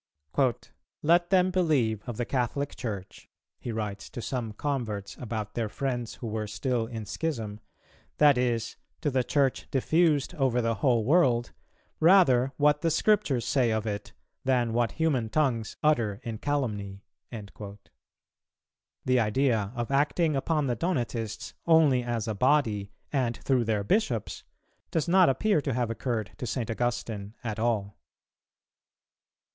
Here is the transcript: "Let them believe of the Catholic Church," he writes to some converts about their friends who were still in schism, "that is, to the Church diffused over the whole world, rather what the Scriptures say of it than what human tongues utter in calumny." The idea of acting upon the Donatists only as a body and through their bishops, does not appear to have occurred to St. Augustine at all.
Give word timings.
"Let 1.03 1.29
them 1.29 1.51
believe 1.51 2.01
of 2.09 2.17
the 2.17 2.25
Catholic 2.25 2.75
Church," 2.75 3.29
he 3.59 3.71
writes 3.71 4.09
to 4.09 4.19
some 4.19 4.51
converts 4.51 5.15
about 5.19 5.53
their 5.53 5.69
friends 5.69 6.15
who 6.15 6.27
were 6.27 6.47
still 6.47 6.87
in 6.87 7.05
schism, 7.05 7.59
"that 8.17 8.35
is, 8.35 8.77
to 9.01 9.11
the 9.11 9.23
Church 9.23 9.67
diffused 9.69 10.33
over 10.33 10.59
the 10.59 10.73
whole 10.81 11.05
world, 11.05 11.51
rather 11.99 12.51
what 12.57 12.81
the 12.81 12.89
Scriptures 12.89 13.45
say 13.45 13.69
of 13.71 13.85
it 13.85 14.11
than 14.43 14.73
what 14.73 14.93
human 14.93 15.29
tongues 15.29 15.77
utter 15.83 16.19
in 16.23 16.39
calumny." 16.39 17.03
The 17.29 19.19
idea 19.19 19.71
of 19.75 19.91
acting 19.91 20.35
upon 20.35 20.65
the 20.65 20.75
Donatists 20.75 21.53
only 21.67 22.01
as 22.01 22.27
a 22.27 22.33
body 22.33 22.91
and 23.13 23.37
through 23.37 23.65
their 23.65 23.83
bishops, 23.83 24.43
does 24.89 25.07
not 25.07 25.29
appear 25.29 25.61
to 25.61 25.75
have 25.75 25.91
occurred 25.91 26.31
to 26.37 26.47
St. 26.47 26.71
Augustine 26.71 27.35
at 27.43 27.59
all. 27.59 27.99